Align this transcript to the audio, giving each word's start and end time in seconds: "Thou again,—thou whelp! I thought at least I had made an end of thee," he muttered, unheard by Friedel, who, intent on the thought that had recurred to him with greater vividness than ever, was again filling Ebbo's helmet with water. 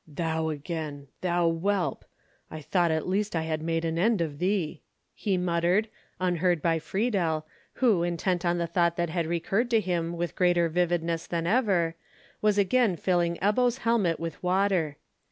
"Thou 0.07 0.49
again,—thou 0.49 1.51
whelp! 1.51 2.05
I 2.49 2.59
thought 2.61 2.89
at 2.89 3.07
least 3.07 3.35
I 3.35 3.43
had 3.43 3.61
made 3.61 3.85
an 3.85 3.99
end 3.99 4.19
of 4.19 4.39
thee," 4.39 4.81
he 5.13 5.37
muttered, 5.37 5.89
unheard 6.19 6.59
by 6.59 6.79
Friedel, 6.79 7.45
who, 7.73 8.01
intent 8.01 8.43
on 8.43 8.57
the 8.57 8.65
thought 8.65 8.95
that 8.97 9.11
had 9.11 9.27
recurred 9.27 9.69
to 9.69 9.79
him 9.79 10.17
with 10.17 10.35
greater 10.35 10.69
vividness 10.69 11.27
than 11.27 11.45
ever, 11.45 11.93
was 12.41 12.57
again 12.57 12.95
filling 12.95 13.37
Ebbo's 13.43 13.77
helmet 13.85 14.19
with 14.19 14.41
water. 14.41 14.97